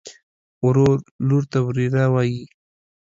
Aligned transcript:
ورور 0.65 0.97
لور 1.27 1.43
ته 1.51 1.57
وريره 1.65 2.03
وايي. 2.13 2.41